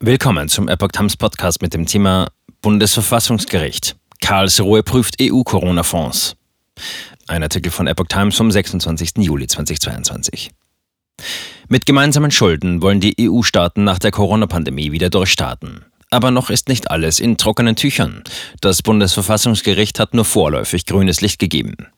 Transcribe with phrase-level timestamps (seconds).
[0.00, 2.28] Willkommen zum Epoch Times Podcast mit dem Thema
[2.62, 3.96] Bundesverfassungsgericht.
[4.20, 6.36] Karlsruhe prüft EU-Corona-Fonds.
[7.26, 9.14] Ein Artikel von Epoch Times vom 26.
[9.16, 10.52] Juli 2022.
[11.66, 15.84] Mit gemeinsamen Schulden wollen die EU-Staaten nach der Corona-Pandemie wieder durchstarten.
[16.10, 18.22] Aber noch ist nicht alles in trockenen Tüchern.
[18.60, 21.88] Das Bundesverfassungsgericht hat nur vorläufig grünes Licht gegeben.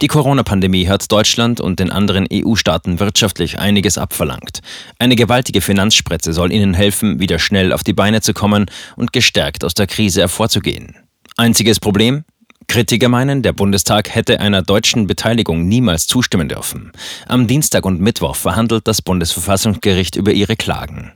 [0.00, 4.60] Die Corona-Pandemie hat Deutschland und den anderen EU-Staaten wirtschaftlich einiges abverlangt.
[4.98, 8.66] Eine gewaltige Finanzspritze soll ihnen helfen, wieder schnell auf die Beine zu kommen
[8.96, 10.96] und gestärkt aus der Krise hervorzugehen.
[11.36, 12.24] Einziges Problem?
[12.66, 16.92] Kritiker meinen, der Bundestag hätte einer deutschen Beteiligung niemals zustimmen dürfen.
[17.26, 21.12] Am Dienstag und Mittwoch verhandelt das Bundesverfassungsgericht über ihre Klagen.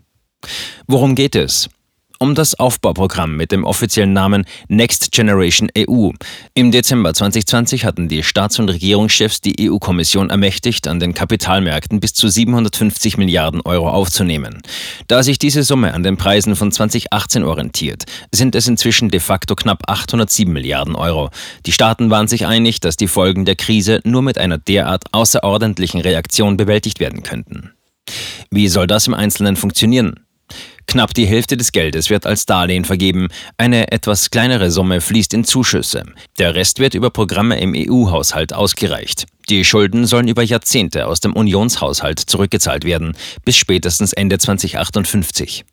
[0.86, 1.68] Worum geht es?
[2.22, 6.10] Um das Aufbauprogramm mit dem offiziellen Namen Next Generation EU.
[6.54, 12.14] Im Dezember 2020 hatten die Staats- und Regierungschefs die EU-Kommission ermächtigt, an den Kapitalmärkten bis
[12.14, 14.62] zu 750 Milliarden Euro aufzunehmen.
[15.08, 19.56] Da sich diese Summe an den Preisen von 2018 orientiert, sind es inzwischen de facto
[19.56, 21.30] knapp 807 Milliarden Euro.
[21.66, 26.00] Die Staaten waren sich einig, dass die Folgen der Krise nur mit einer derart außerordentlichen
[26.00, 27.72] Reaktion bewältigt werden könnten.
[28.48, 30.20] Wie soll das im Einzelnen funktionieren?
[30.86, 35.44] Knapp die Hälfte des Geldes wird als Darlehen vergeben, eine etwas kleinere Summe fließt in
[35.44, 36.04] Zuschüsse.
[36.38, 39.26] Der Rest wird über Programme im EU-Haushalt ausgereicht.
[39.48, 45.64] Die Schulden sollen über Jahrzehnte aus dem Unionshaushalt zurückgezahlt werden, bis spätestens Ende 2058.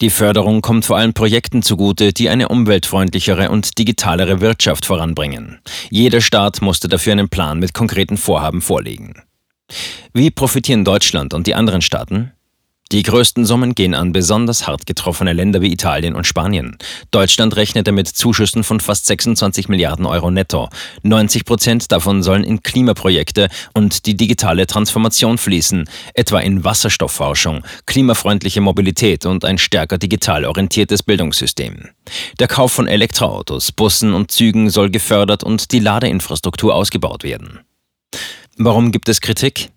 [0.00, 5.60] Die Förderung kommt vor allem Projekten zugute, die eine umweltfreundlichere und digitalere Wirtschaft voranbringen.
[5.90, 9.22] Jeder Staat musste dafür einen Plan mit konkreten Vorhaben vorlegen.
[10.12, 12.32] Wie profitieren Deutschland und die anderen Staaten?
[12.92, 16.76] Die größten Summen gehen an besonders hart getroffene Länder wie Italien und Spanien.
[17.12, 20.68] Deutschland rechnete mit Zuschüssen von fast 26 Milliarden Euro netto.
[21.04, 28.60] 90 Prozent davon sollen in Klimaprojekte und die digitale Transformation fließen, etwa in Wasserstoffforschung, klimafreundliche
[28.60, 31.90] Mobilität und ein stärker digital orientiertes Bildungssystem.
[32.40, 37.60] Der Kauf von Elektroautos, Bussen und Zügen soll gefördert und die Ladeinfrastruktur ausgebaut werden.
[38.56, 39.70] Warum gibt es Kritik?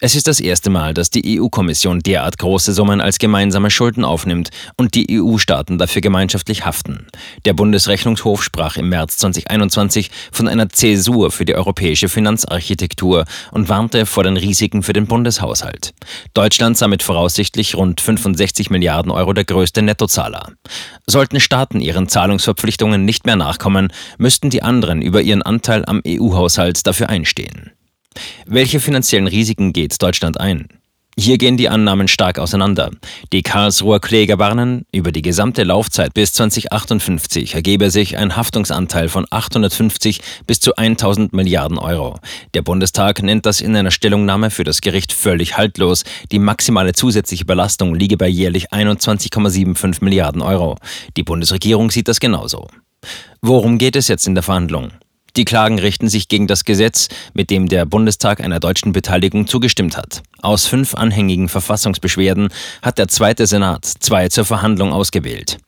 [0.00, 4.50] Es ist das erste Mal, dass die EU-Kommission derart große Summen als gemeinsame Schulden aufnimmt
[4.76, 7.06] und die EU-Staaten dafür gemeinschaftlich haften.
[7.44, 14.06] Der Bundesrechnungshof sprach im März 2021 von einer Zäsur für die europäische Finanzarchitektur und warnte
[14.06, 15.94] vor den Risiken für den Bundeshaushalt.
[16.34, 20.52] Deutschland sah mit voraussichtlich rund 65 Milliarden Euro der größte Nettozahler.
[21.06, 26.86] Sollten Staaten ihren Zahlungsverpflichtungen nicht mehr nachkommen, müssten die anderen über ihren Anteil am EU-Haushalt
[26.86, 27.72] dafür einstehen.
[28.46, 30.68] Welche finanziellen Risiken geht Deutschland ein?
[31.16, 32.90] Hier gehen die Annahmen stark auseinander.
[33.32, 39.24] Die Karlsruher Kläger warnen, über die gesamte Laufzeit bis 2058 ergebe sich ein Haftungsanteil von
[39.30, 42.18] 850 bis zu 1000 Milliarden Euro.
[42.52, 46.02] Der Bundestag nennt das in einer Stellungnahme für das Gericht völlig haltlos.
[46.32, 50.76] Die maximale zusätzliche Belastung liege bei jährlich 21,75 Milliarden Euro.
[51.16, 52.66] Die Bundesregierung sieht das genauso.
[53.40, 54.90] Worum geht es jetzt in der Verhandlung?
[55.36, 59.96] Die Klagen richten sich gegen das Gesetz, mit dem der Bundestag einer deutschen Beteiligung zugestimmt
[59.96, 60.22] hat.
[60.40, 62.50] Aus fünf anhängigen Verfassungsbeschwerden
[62.82, 65.58] hat der zweite Senat zwei zur Verhandlung ausgewählt.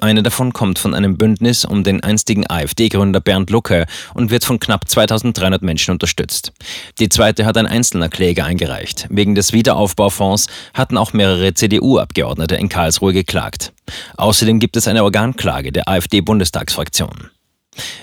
[0.00, 4.58] Eine davon kommt von einem Bündnis um den einstigen AfD-Gründer Bernd Lucke und wird von
[4.58, 6.52] knapp 2300 Menschen unterstützt.
[6.98, 9.06] Die zweite hat ein einzelner Kläger eingereicht.
[9.10, 13.72] Wegen des Wiederaufbaufonds hatten auch mehrere CDU-Abgeordnete in Karlsruhe geklagt.
[14.16, 17.30] Außerdem gibt es eine Organklage der AfD-Bundestagsfraktion.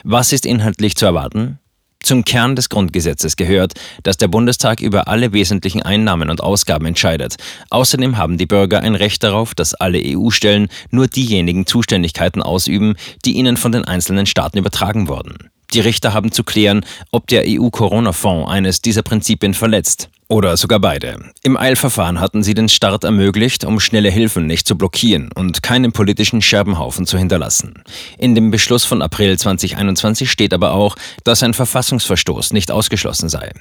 [0.04, 1.60] Was ist inhaltlich zu erwarten?
[2.00, 3.74] Zum Kern des Grundgesetzes gehört,
[4.04, 7.36] dass der Bundestag über alle wesentlichen Einnahmen und Ausgaben entscheidet.
[7.70, 12.96] Außerdem haben die Bürger ein Recht darauf, dass alle EU-Stellen nur diejenigen Zuständigkeiten ausüben,
[13.26, 15.50] die ihnen von den einzelnen Staaten übertragen wurden.
[15.74, 20.10] Die Richter haben zu klären, ob der EU-Corona-Fonds eines dieser Prinzipien verletzt.
[20.30, 21.20] Oder sogar beide.
[21.44, 25.94] Im Eilverfahren hatten sie den Start ermöglicht, um schnelle Hilfen nicht zu blockieren und keinen
[25.94, 27.82] politischen Scherbenhaufen zu hinterlassen.
[28.18, 33.54] In dem Beschluss von April 2021 steht aber auch, dass ein Verfassungsverstoß nicht ausgeschlossen sei.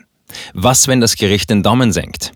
[0.55, 2.33] Was, wenn das Gericht den Daumen senkt?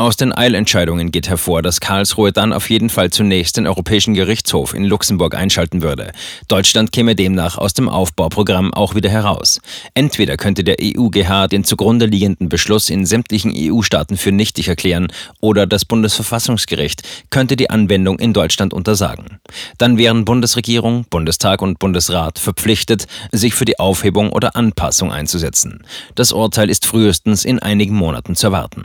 [0.00, 4.72] Aus den Eilentscheidungen geht hervor, dass Karlsruhe dann auf jeden Fall zunächst den Europäischen Gerichtshof
[4.72, 6.12] in Luxemburg einschalten würde.
[6.48, 9.60] Deutschland käme demnach aus dem Aufbauprogramm auch wieder heraus.
[9.92, 15.08] Entweder könnte der EuGH den zugrunde liegenden Beschluss in sämtlichen EU-Staaten für nichtig erklären
[15.40, 19.38] oder das Bundesverfassungsgericht könnte die Anwendung in Deutschland untersagen.
[19.76, 25.84] Dann wären Bundesregierung, Bundestag und Bundesrat verpflichtet, sich für die Aufhebung oder Anpassung einzusetzen.
[26.14, 28.84] Das Urteil ist frühestens in einigen Monaten zu erwarten.